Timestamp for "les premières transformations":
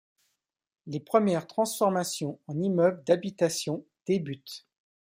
0.87-2.39